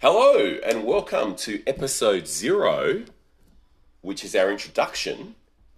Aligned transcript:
Hello, 0.00 0.58
and 0.62 0.84
welcome 0.84 1.34
to 1.36 1.62
episode 1.66 2.28
zero, 2.28 3.04
which 4.02 4.24
is 4.24 4.36
our 4.36 4.50
introduction 4.50 5.36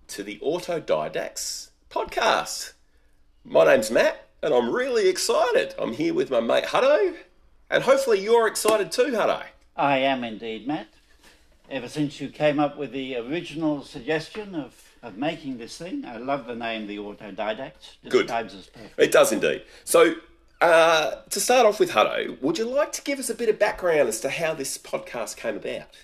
to 0.09 0.25
the 0.25 0.41
Autodidacts 0.41 1.69
podcast. 1.89 2.73
My 3.45 3.65
name's 3.65 3.93
Matt, 3.93 4.27
and 4.43 4.53
I'm 4.53 4.75
really 4.75 5.09
excited. 5.09 5.73
I'm 5.79 5.93
here 5.93 6.13
with 6.15 6.33
my 6.33 6.41
mate 6.41 6.65
Hutto, 6.65 7.15
and 7.71 7.85
hopefully 7.85 8.21
you're 8.21 8.49
excited 8.49 8.91
too, 8.91 9.13
Hutto. 9.13 9.45
I 9.77 9.99
am 9.99 10.25
indeed, 10.25 10.67
Matt. 10.67 10.89
Ever 11.71 11.89
since 11.89 12.21
you 12.21 12.29
came 12.29 12.59
up 12.59 12.77
with 12.77 12.91
the 12.91 13.15
original 13.19 13.85
suggestion 13.85 14.57
of, 14.57 14.75
of 15.01 15.17
making 15.17 15.59
this 15.59 15.79
thing, 15.79 16.05
I 16.05 16.17
love 16.17 16.49
the 16.49 16.57
name, 16.57 16.89
the 16.89 16.97
Autodidact. 16.97 17.99
Good. 18.09 18.27
Describes 18.27 18.57
us 18.57 18.67
perfect. 18.67 18.99
It 18.99 19.13
does 19.13 19.31
indeed. 19.31 19.63
So, 19.85 20.17
uh, 20.61 21.17
to 21.31 21.41
start 21.41 21.67
off 21.67 21.79
with, 21.79 21.91
Hutto, 21.93 22.41
would 22.43 22.59
you 22.59 22.65
like 22.65 22.93
to 22.93 23.03
give 23.03 23.19
us 23.19 23.31
a 23.31 23.35
bit 23.35 23.49
of 23.49 23.59
background 23.59 24.09
as 24.09 24.21
to 24.21 24.31
how 24.31 24.55
this 24.55 24.77
podcast 24.77 25.37
came 25.37 25.57
about? 25.57 25.97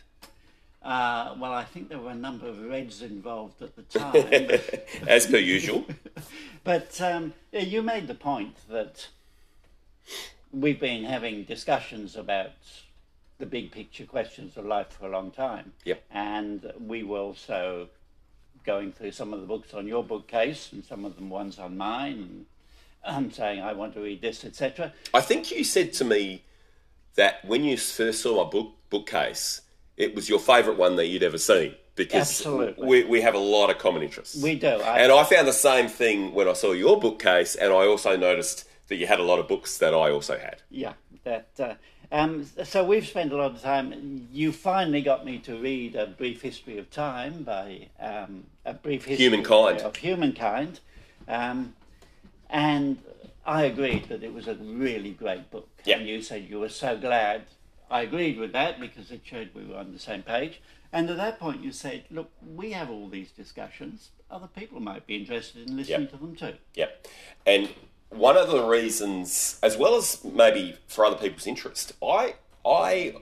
Uh, 0.83 1.35
well, 1.39 1.53
I 1.53 1.65
think 1.65 1.89
there 1.89 1.99
were 1.99 2.11
a 2.11 2.15
number 2.15 2.47
of 2.47 2.63
Reds 2.63 3.03
involved 3.03 3.63
at 3.63 3.75
the 3.75 3.83
time. 3.99 4.61
As 5.09 5.27
per 5.27 5.39
usual. 5.39 5.87
but 6.65 7.01
um, 7.01 7.33
you 7.53 7.83
made 7.83 8.07
the 8.07 8.15
point 8.15 8.57
that 8.69 9.09
we've 10.53 10.79
been 10.79 11.05
having 11.05 11.45
discussions 11.45 12.17
about 12.17 12.53
the 13.39 13.47
big 13.47 13.73
picture 13.73 14.05
questions 14.05 14.57
of 14.57 14.67
life 14.67 14.89
for 14.93 15.07
a 15.07 15.11
long 15.11 15.31
time. 15.31 15.73
Yep. 15.85 16.05
And 16.13 16.73
we 16.79 17.03
were 17.03 17.19
also 17.19 17.89
going 18.65 18.93
through 18.93 19.11
some 19.11 19.33
of 19.35 19.41
the 19.41 19.47
books 19.47 19.75
on 19.75 19.89
your 19.89 20.05
bookcase 20.05 20.73
and 20.73 20.85
some 20.85 21.05
of 21.05 21.17
them 21.17 21.29
ones 21.29 21.59
on 21.59 21.77
mine 21.77 22.47
and 23.05 23.27
um, 23.27 23.31
saying 23.31 23.61
I 23.61 23.73
want 23.73 23.95
to 23.95 24.01
read 24.01 24.23
this, 24.23 24.45
etc. 24.45 24.93
I 25.13 25.21
think 25.21 25.51
you 25.51 25.65
said 25.65 25.93
to 25.95 26.05
me 26.05 26.45
that 27.17 27.45
when 27.45 27.65
you 27.65 27.77
first 27.77 28.23
saw 28.23 28.45
my 28.45 28.51
book 28.51 28.73
bookcase, 28.91 29.61
it 29.97 30.15
was 30.15 30.29
your 30.29 30.39
favourite 30.39 30.79
one 30.79 30.97
that 30.97 31.07
you'd 31.07 31.23
ever 31.23 31.39
seen 31.39 31.75
because 31.97 32.41
Absolutely. 32.41 32.87
we, 32.87 33.05
we 33.05 33.21
have 33.21 33.35
a 33.35 33.39
lot 33.39 33.71
of 33.71 33.79
common 33.79 34.03
interests. 34.03 34.43
We 34.43 34.57
do. 34.57 34.67
I, 34.67 34.99
and 35.01 35.13
I 35.13 35.23
found 35.25 35.47
the 35.47 35.53
same 35.53 35.89
thing 35.89 36.35
when 36.35 36.49
I 36.49 36.53
saw 36.53 36.73
your 36.73 36.99
bookcase, 36.99 37.55
and 37.55 37.73
I 37.73 37.87
also 37.87 38.17
noticed 38.17 38.69
that 38.89 38.97
you 38.97 39.07
had 39.07 39.21
a 39.21 39.23
lot 39.23 39.39
of 39.39 39.49
books 39.49 39.79
that 39.79 39.95
I 39.95 40.11
also 40.11 40.39
had. 40.39 40.63
Yeah, 40.71 40.95
that. 41.25 41.49
Uh, 41.59 41.75
um, 42.13 42.47
so 42.65 42.85
we've 42.85 43.07
spent 43.07 43.33
a 43.33 43.37
lot 43.37 43.53
of 43.53 43.63
time. 43.63 44.29
You 44.33 44.53
finally 44.53 45.03
got 45.03 45.25
me 45.25 45.39
to 45.41 45.57
read 45.57 45.97
a 45.97 46.07
brief 46.07 46.43
history 46.43 46.79
of 46.79 46.91
time 46.91 47.43
by 47.43 47.89
um, 47.99 48.45
a 48.65 48.75
brief 48.75 49.05
history 49.05 49.25
Humankind. 49.25 49.81
of 49.81 49.97
humankind, 49.97 50.81
um, 51.27 51.75
and 52.51 52.99
I 53.47 53.65
agreed 53.65 54.09
that 54.09 54.23
it 54.23 54.33
was 54.33 54.49
a 54.49 54.55
really 54.55 55.11
great 55.11 55.51
book. 55.51 55.69
Yeah. 55.85 55.99
And 55.99 56.09
you 56.09 56.23
said 56.23 56.49
you 56.49 56.61
were 56.61 56.69
so 56.69 56.97
glad. 56.97 57.43
I 57.91 58.03
agreed 58.03 58.39
with 58.39 58.53
that 58.53 58.81
because 58.81 59.11
it 59.11 59.21
showed 59.25 59.51
we 59.55 59.65
were 59.67 59.77
on 59.77 59.93
the 59.93 59.99
same 59.99 60.23
page. 60.23 60.61
And 60.93 61.11
at 61.11 61.17
that 61.17 61.39
point, 61.41 61.63
you 61.63 61.73
said, 61.73 62.05
"Look, 62.11 62.31
we 62.41 62.73
have 62.73 62.89
all 62.89 63.09
these 63.09 63.31
discussions. 63.33 64.11
Other 64.31 64.47
people 64.47 64.81
might 64.81 65.07
be 65.07 65.17
interested 65.17 65.69
in 65.69 65.77
listening 65.77 66.03
Yep. 66.03 66.11
to 66.13 66.17
them 66.17 66.37
too." 66.37 66.55
Yep. 66.75 67.07
And 67.47 67.69
one 68.11 68.37
of 68.37 68.49
the 68.49 68.63
reasons, 68.65 69.59
as 69.63 69.77
well 69.77 69.97
as 69.97 70.23
maybe 70.25 70.77
for 70.87 71.05
other 71.05 71.17
people's 71.17 71.47
interest, 71.47 71.93
I 72.03 72.35
I 72.65 73.17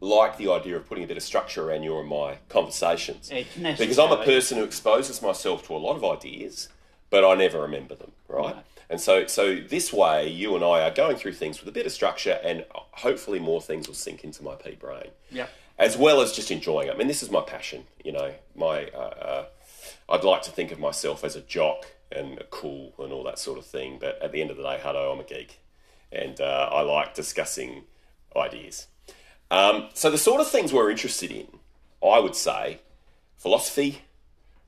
like 0.00 0.36
the 0.36 0.50
idea 0.50 0.76
of 0.76 0.86
putting 0.86 1.04
a 1.04 1.06
bit 1.06 1.16
of 1.16 1.22
structure 1.22 1.68
around 1.68 1.82
your 1.82 2.00
and 2.00 2.08
my 2.08 2.36
conversations. 2.48 3.30
It's 3.30 3.78
Because 3.78 3.98
I'm 3.98 4.12
a 4.12 4.24
person 4.24 4.58
who 4.58 4.64
exposes 4.64 5.20
myself 5.22 5.66
to 5.66 5.74
a 5.74 5.78
lot 5.78 5.96
of 5.96 6.04
ideas, 6.04 6.68
but 7.16 7.26
I 7.26 7.34
never 7.34 7.62
remember 7.62 7.94
them, 7.94 8.12
right? 8.28 8.56
Right. 8.56 8.64
And 8.90 9.00
so, 9.00 9.26
so 9.26 9.56
this 9.56 9.90
way, 9.90 10.28
you 10.28 10.54
and 10.54 10.62
I 10.62 10.82
are 10.82 10.90
going 10.90 11.16
through 11.16 11.32
things 11.32 11.58
with 11.58 11.66
a 11.66 11.72
bit 11.72 11.86
of 11.86 11.92
structure, 11.92 12.38
and 12.44 12.66
hopefully, 12.74 13.38
more 13.38 13.62
things 13.62 13.88
will 13.88 13.94
sink 13.94 14.22
into 14.22 14.44
my 14.44 14.54
pea 14.54 14.74
brain. 14.74 15.08
Yep. 15.30 15.48
As 15.78 15.96
well 15.96 16.20
as 16.20 16.32
just 16.32 16.50
enjoying 16.50 16.88
it. 16.88 16.94
I 16.94 16.98
mean, 16.98 17.08
this 17.08 17.22
is 17.22 17.30
my 17.30 17.40
passion. 17.40 17.84
You 18.04 18.12
know, 18.12 18.34
my 18.54 18.90
uh, 18.94 18.98
uh, 18.98 19.44
I'd 20.10 20.24
like 20.24 20.42
to 20.42 20.50
think 20.50 20.72
of 20.72 20.78
myself 20.78 21.24
as 21.24 21.36
a 21.36 21.40
jock 21.40 21.86
and 22.12 22.38
a 22.38 22.44
cool 22.44 22.92
and 22.98 23.14
all 23.14 23.24
that 23.24 23.38
sort 23.38 23.56
of 23.58 23.64
thing. 23.64 23.96
But 23.98 24.20
at 24.22 24.30
the 24.30 24.42
end 24.42 24.50
of 24.50 24.58
the 24.58 24.62
day, 24.62 24.78
hello, 24.82 25.10
I'm 25.10 25.20
a 25.20 25.24
geek, 25.24 25.58
and 26.12 26.38
uh, 26.38 26.68
I 26.70 26.82
like 26.82 27.14
discussing 27.14 27.84
ideas. 28.36 28.88
Um, 29.50 29.88
so 29.94 30.10
the 30.10 30.18
sort 30.18 30.42
of 30.42 30.50
things 30.50 30.70
we're 30.70 30.90
interested 30.90 31.30
in, 31.32 31.46
I 32.06 32.18
would 32.18 32.36
say, 32.36 32.80
philosophy, 33.38 34.02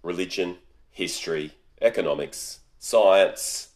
religion, 0.02 0.56
history, 0.90 1.52
economics, 1.80 2.60
science. 2.78 3.68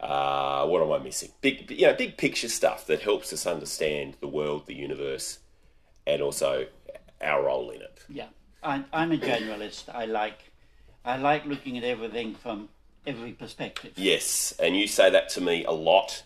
Uh, 0.00 0.66
what 0.66 0.82
am 0.82 0.90
I 0.92 0.98
missing? 0.98 1.30
Big, 1.40 1.70
you 1.70 1.86
know, 1.86 1.94
big 1.94 2.16
picture 2.16 2.48
stuff 2.48 2.86
that 2.86 3.02
helps 3.02 3.32
us 3.32 3.46
understand 3.46 4.16
the 4.20 4.28
world, 4.28 4.66
the 4.66 4.74
universe, 4.74 5.38
and 6.06 6.22
also 6.22 6.66
our 7.20 7.44
role 7.44 7.70
in 7.70 7.82
it. 7.82 8.04
Yeah, 8.08 8.28
I'm, 8.62 8.86
I'm 8.92 9.12
a 9.12 9.18
generalist. 9.18 9.94
I 9.94 10.06
like, 10.06 10.50
I 11.04 11.18
like 11.18 11.44
looking 11.44 11.76
at 11.76 11.84
everything 11.84 12.34
from 12.34 12.70
every 13.06 13.32
perspective. 13.32 13.92
Yes, 13.96 14.54
and 14.58 14.74
you 14.74 14.86
say 14.86 15.10
that 15.10 15.28
to 15.30 15.40
me 15.40 15.64
a 15.64 15.72
lot. 15.72 16.22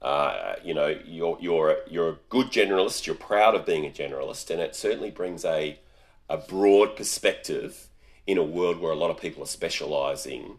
Uh, 0.00 0.54
you 0.64 0.74
know, 0.74 0.88
you're 1.04 1.38
you're 1.40 1.70
a, 1.70 1.76
you're 1.88 2.08
a 2.08 2.18
good 2.28 2.48
generalist. 2.48 3.06
You're 3.06 3.14
proud 3.14 3.54
of 3.54 3.64
being 3.64 3.86
a 3.86 3.90
generalist, 3.90 4.50
and 4.50 4.60
it 4.60 4.74
certainly 4.74 5.12
brings 5.12 5.44
a 5.44 5.78
a 6.28 6.38
broad 6.38 6.96
perspective 6.96 7.88
in 8.26 8.38
a 8.38 8.42
world 8.42 8.80
where 8.80 8.92
a 8.92 8.96
lot 8.96 9.10
of 9.10 9.20
people 9.20 9.42
are 9.42 9.46
specialising 9.46 10.58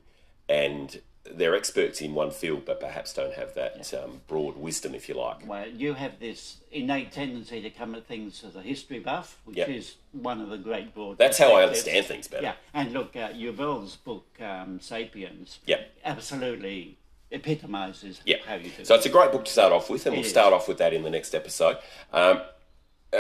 and 0.50 1.00
they're 1.32 1.56
experts 1.56 2.02
in 2.02 2.14
one 2.14 2.32
field, 2.32 2.66
but 2.66 2.82
perhaps 2.82 3.14
don't 3.14 3.34
have 3.36 3.54
that 3.56 3.94
um, 3.94 4.20
broad 4.28 4.58
wisdom, 4.58 4.94
if 4.94 5.08
you 5.08 5.16
like. 5.16 5.48
Well, 5.48 5.70
you 5.70 5.94
have 5.94 6.20
this 6.20 6.58
innate 6.70 7.14
tendency 7.14 7.62
to 7.62 7.70
come 7.70 7.96
at 7.96 8.06
things 8.06 8.44
as 8.44 8.58
a 8.58 8.62
history 8.62 9.00
buff, 9.00 9.38
which 9.46 9.56
Yep. 9.58 9.70
is 9.70 9.96
one 10.12 10.42
of 10.42 10.50
the 10.50 10.58
great 10.58 10.94
broad. 10.94 11.18
That's 11.18 11.38
how 11.38 11.54
I 11.56 11.64
understand 11.64 12.06
things 12.08 12.28
better. 12.28 12.44
Yeah, 12.44 12.54
and 12.74 12.92
look, 12.92 13.16
uh, 13.16 13.30
Yuval's 13.34 13.96
book 13.96 14.26
um, 14.42 14.82
*Sapiens* 14.82 15.60
Yep. 15.66 15.92
absolutely 16.04 16.98
epitomises 17.32 18.20
Yeah. 18.26 18.38
how 18.46 18.56
you 18.56 18.70
do. 18.78 18.84
So 18.84 18.96
it's 18.96 19.06
a 19.06 19.10
great 19.10 19.32
book 19.32 19.46
to 19.46 19.52
start 19.52 19.72
off 19.72 19.90
with, 19.90 20.06
and 20.06 20.14
It 20.16 20.18
we'll 20.20 20.26
is. 20.26 20.32
start 20.32 20.54
off 20.54 20.68
with 20.68 20.78
that 20.80 20.94
in 20.94 21.04
the 21.04 21.10
next 21.10 21.34
episode. 21.34 21.78
Um, 22.12 22.42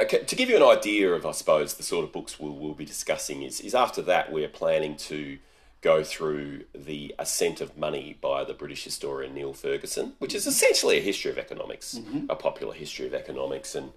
to 0.01 0.35
give 0.35 0.49
you 0.49 0.57
an 0.57 0.63
idea 0.63 1.13
of, 1.13 1.25
I 1.25 1.31
suppose, 1.31 1.75
the 1.75 1.83
sort 1.83 2.03
of 2.03 2.11
books 2.11 2.39
we'll, 2.39 2.55
we'll 2.55 2.73
be 2.73 2.85
discussing 2.85 3.43
is, 3.43 3.61
is 3.61 3.75
after 3.75 4.01
that 4.03 4.31
we're 4.31 4.47
planning 4.47 4.95
to 4.97 5.37
go 5.81 6.03
through 6.03 6.63
the 6.73 7.13
Ascent 7.19 7.61
of 7.61 7.77
Money 7.77 8.17
by 8.21 8.43
the 8.43 8.53
British 8.53 8.83
historian 8.85 9.35
Niall 9.35 9.53
Ferguson, 9.53 10.13
which 10.17 10.33
is 10.33 10.43
mm-hmm. 10.43 10.49
essentially 10.49 10.97
a 10.97 11.01
history 11.01 11.29
of 11.29 11.37
economics, 11.37 11.95
mm-hmm. 11.95 12.25
a 12.29 12.35
popular 12.35 12.73
history 12.73 13.05
of 13.05 13.13
economics, 13.13 13.75
and 13.75 13.91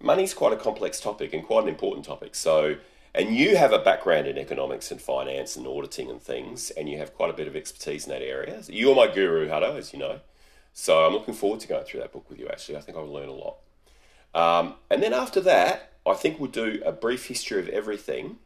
money's 0.00 0.34
quite 0.34 0.52
a 0.52 0.56
complex 0.56 1.00
topic 1.00 1.32
and 1.32 1.44
quite 1.44 1.64
an 1.64 1.68
important 1.68 2.06
topic. 2.06 2.34
So, 2.34 2.76
and 3.14 3.36
you 3.36 3.56
have 3.56 3.72
a 3.72 3.78
background 3.78 4.26
in 4.26 4.38
economics 4.38 4.90
and 4.90 5.00
finance 5.00 5.54
and 5.54 5.66
auditing 5.66 6.10
and 6.10 6.20
things, 6.20 6.70
and 6.70 6.88
you 6.88 6.98
have 6.98 7.14
quite 7.14 7.30
a 7.30 7.34
bit 7.34 7.46
of 7.46 7.54
expertise 7.54 8.06
in 8.06 8.12
that 8.12 8.22
area. 8.22 8.62
You're 8.66 8.96
my 8.96 9.06
guru, 9.06 9.48
Hutto, 9.48 9.76
as 9.76 9.92
you 9.92 9.98
know. 9.98 10.20
So 10.72 11.04
I'm 11.04 11.12
looking 11.12 11.34
forward 11.34 11.60
to 11.60 11.68
going 11.68 11.84
through 11.84 12.00
that 12.00 12.12
book 12.12 12.28
with 12.30 12.38
you. 12.38 12.48
Actually, 12.48 12.78
I 12.78 12.80
think 12.80 12.96
I'll 12.96 13.12
learn 13.12 13.28
a 13.28 13.32
lot. 13.32 13.56
Um, 14.34 14.74
and 14.90 15.02
then 15.02 15.12
after 15.12 15.40
that, 15.40 15.92
I 16.06 16.14
think 16.14 16.38
we'll 16.38 16.50
do 16.50 16.82
a 16.84 16.92
brief 16.92 17.26
history 17.26 17.60
of 17.60 17.68
everything 17.68 18.38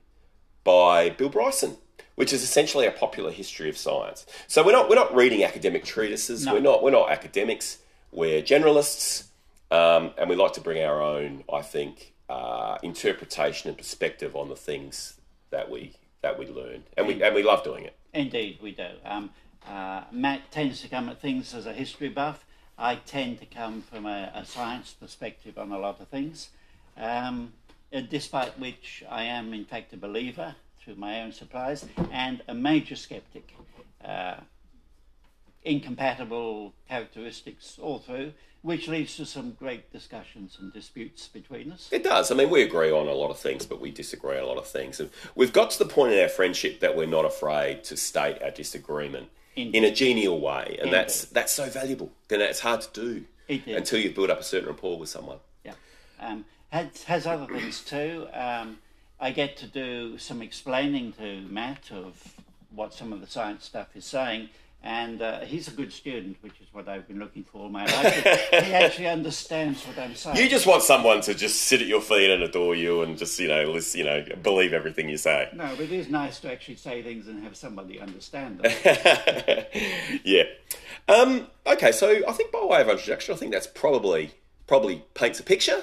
by 0.65 1.11
Bill 1.11 1.29
Bryson, 1.29 1.77
which 2.15 2.33
is 2.33 2.43
essentially 2.43 2.87
a 2.87 2.91
popular 2.91 3.31
history 3.31 3.69
of 3.69 3.77
science. 3.77 4.27
So 4.47 4.65
we're 4.65 4.73
not 4.73 4.89
we're 4.89 4.97
not 4.97 5.15
reading 5.15 5.45
academic 5.45 5.85
treatises. 5.85 6.45
No. 6.45 6.55
We're 6.55 6.61
not 6.61 6.83
we're 6.83 6.91
not 6.91 7.11
academics. 7.11 7.79
We're 8.11 8.43
generalists, 8.43 9.29
um, 9.71 10.13
and 10.19 10.29
we 10.29 10.37
like 10.37 10.53
to 10.55 10.61
bring 10.61 10.83
our 10.85 11.03
own, 11.03 11.45
I 11.51 11.63
think, 11.63 12.13
uh, 12.29 12.77
interpretation 12.83 13.69
and 13.69 13.79
perspective 13.79 14.37
on 14.37 14.49
the 14.49 14.57
things 14.57 15.15
that 15.51 15.71
we 15.71 15.95
that 16.23 16.39
we 16.39 16.47
learn, 16.47 16.85
and 16.97 17.07
we 17.07 17.23
and 17.23 17.35
we 17.35 17.43
love 17.43 17.65
doing 17.65 17.85
it. 17.85 17.97
Indeed, 18.13 18.59
we 18.63 18.73
do. 18.73 18.89
Um, 19.05 19.31
uh, 19.67 20.05
Matt 20.11 20.51
tends 20.51 20.83
to 20.83 20.89
come 20.89 21.09
at 21.09 21.21
things 21.21 21.55
as 21.55 21.67
a 21.67 21.73
history 21.73 22.09
buff. 22.09 22.45
I 22.83 22.97
tend 22.97 23.39
to 23.39 23.47
come 23.47 23.83
from 23.83 24.07
a, 24.07 24.33
a 24.35 24.45
science 24.45 24.93
perspective 24.93 25.57
on 25.57 25.71
a 25.71 25.79
lot 25.79 26.01
of 26.01 26.09
things, 26.09 26.49
um, 26.97 27.53
uh, 27.95 28.01
despite 28.01 28.59
which 28.59 29.05
I 29.09 29.23
am, 29.23 29.55
in 29.55 29.65
fact, 29.65 29.93
a 29.93 29.97
believer 29.97 30.57
through 30.83 30.97
my 30.97 31.23
own 31.23 31.31
surprise 31.31 31.87
and 32.11 32.43
a 32.49 32.55
major 32.55 32.97
skeptic. 32.97 33.55
Uh, 34.05 34.35
incompatible 35.65 36.75
characteristics 36.89 37.79
all 37.81 38.01
through, 38.01 38.33
which 38.63 38.89
leads 38.89 39.17
to 39.17 39.25
some 39.25 39.53
great 39.53 39.93
discussions 39.93 40.59
and 40.61 40.73
disputes 40.73 41.29
between 41.29 41.71
us. 41.71 41.89
It 41.93 42.03
does. 42.03 42.33
I 42.33 42.35
mean, 42.35 42.51
we 42.51 42.63
agree 42.63 42.91
on 42.91 43.07
a 43.07 43.13
lot 43.13 43.31
of 43.31 43.39
things, 43.39 43.65
but 43.65 43.81
we 43.81 43.93
disagree 43.93 44.39
on 44.39 44.43
a 44.43 44.47
lot 44.47 44.59
of 44.59 44.67
things. 44.67 44.99
And 44.99 45.11
we've 45.37 45.53
got 45.53 45.71
to 45.71 45.79
the 45.79 45.85
point 45.89 46.15
in 46.15 46.21
our 46.21 46.29
friendship 46.29 46.81
that 46.81 46.97
we're 46.97 47.07
not 47.07 47.25
afraid 47.25 47.85
to 47.85 47.97
state 47.97 48.43
our 48.43 48.51
disagreement 48.51 49.29
Indeed. 49.55 49.75
in 49.75 49.85
a 49.85 49.91
genial 49.95 50.41
way, 50.41 50.79
and 50.81 50.93
that's 50.93 51.27
that's 51.27 51.53
so 51.53 51.69
valuable. 51.69 52.11
And 52.31 52.41
it's 52.41 52.61
hard 52.61 52.81
to 52.83 53.01
do 53.01 53.25
is. 53.49 53.77
until 53.77 54.01
you've 54.01 54.15
built 54.15 54.31
up 54.31 54.41
a 54.41 54.45
certain 54.45 54.69
rapport 54.69 54.99
with 54.99 55.09
someone. 55.09 55.39
Yeah. 55.65 55.75
Um, 56.21 56.45
has, 56.71 57.05
has 57.05 57.27
other 57.27 57.47
things 57.47 57.83
too. 57.85 58.27
Um, 58.33 58.79
I 59.21 59.31
get 59.31 59.57
to 59.59 59.67
do 59.67 60.19
some 60.19 60.43
explaining 60.43 61.13
to 61.13 61.43
Matt 61.43 61.91
of 61.93 62.35
what 62.75 62.95
some 62.95 63.13
of 63.13 63.21
the 63.21 63.27
science 63.27 63.65
stuff 63.65 63.89
is 63.95 64.05
saying, 64.07 64.49
And 64.85 65.23
uh, 65.23 65.41
he's 65.41 65.69
a 65.69 65.71
good 65.71 65.93
student, 65.93 66.39
which 66.41 66.61
is 66.61 66.67
what 66.73 66.89
I've 66.89 67.07
been 67.07 67.21
looking 67.21 67.45
for 67.45 67.63
all 67.63 67.69
my 67.69 67.85
life. 67.85 68.23
he 68.23 68.29
actually 68.75 69.07
understands 69.07 69.87
what 69.87 69.97
I'm 69.97 70.17
saying. 70.17 70.37
You 70.37 70.49
just 70.49 70.67
want 70.67 70.83
someone 70.83 71.21
to 71.23 71.35
just 71.35 71.63
sit 71.63 71.81
at 71.81 71.87
your 71.87 72.01
feet 72.01 72.31
and 72.31 72.43
adore 72.43 72.75
you 72.75 73.03
and 73.03 73.17
just, 73.17 73.39
you 73.39 73.47
know, 73.47 73.65
listen, 73.71 74.01
you 74.01 74.07
know, 74.07 74.25
believe 74.43 74.73
everything 74.73 75.09
you 75.09 75.19
say. 75.19 75.49
No, 75.55 75.69
but 75.77 75.85
it 75.85 75.93
is 75.93 76.09
nice 76.09 76.41
to 76.41 76.51
actually 76.51 76.77
say 76.77 77.01
things 77.01 77.29
and 77.29 77.45
have 77.45 77.57
somebody 77.57 78.01
understand 78.01 78.59
them. 78.59 78.73
yeah. 80.25 80.45
Um, 81.09 81.47
okay, 81.67 81.93
so 81.93 82.21
I 82.27 82.33
think 82.33 82.51
by 82.51 82.65
way 82.65 82.81
of 82.81 82.89
introduction, 82.89 83.35
I 83.35 83.39
think 83.39 83.53
that's 83.53 83.69
probably 83.69 84.33
probably 84.67 85.05
paints 85.15 85.39
a 85.39 85.43
picture. 85.43 85.83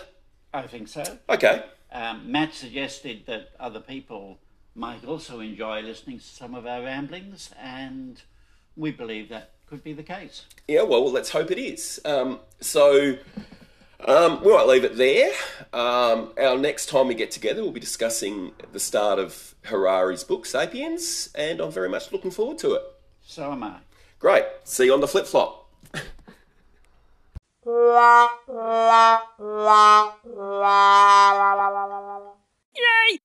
I 0.53 0.63
think 0.63 0.87
so. 0.87 1.03
Okay. 1.29 1.63
Um, 1.91 2.31
Matt 2.31 2.53
suggested 2.53 3.25
that 3.27 3.49
other 3.59 3.79
people 3.79 4.39
might 4.75 5.05
also 5.05 5.39
enjoy 5.39 5.81
listening 5.81 6.19
to 6.19 6.25
some 6.25 6.55
of 6.55 6.65
our 6.65 6.83
ramblings, 6.83 7.51
and 7.61 8.21
we 8.79 8.91
believe 8.91 9.29
that 9.29 9.51
could 9.67 9.83
be 9.83 9.93
the 9.93 10.03
case. 10.03 10.45
Yeah, 10.67 10.83
well, 10.83 11.11
let's 11.11 11.29
hope 11.29 11.51
it 11.51 11.59
is. 11.59 11.99
Um, 12.05 12.39
so 12.59 13.17
um, 14.07 14.41
we 14.43 14.53
might 14.53 14.65
leave 14.67 14.83
it 14.83 14.95
there. 14.95 15.31
Um, 15.73 16.33
our 16.41 16.57
next 16.57 16.87
time 16.87 17.07
we 17.07 17.13
get 17.13 17.29
together, 17.29 17.61
we'll 17.61 17.71
be 17.71 17.79
discussing 17.79 18.53
the 18.71 18.79
start 18.79 19.19
of 19.19 19.53
Harari's 19.65 20.23
book, 20.23 20.45
Sapiens, 20.45 21.29
and 21.35 21.59
I'm 21.59 21.71
very 21.71 21.89
much 21.89 22.11
looking 22.11 22.31
forward 22.31 22.57
to 22.59 22.73
it. 22.73 22.81
So 23.21 23.51
am 23.51 23.63
I. 23.63 23.75
Great. 24.17 24.45
See 24.63 24.85
you 24.85 24.93
on 24.93 25.01
the 25.01 25.07
flip 25.07 25.27
flop. 25.27 25.69
Yay! 32.75 33.19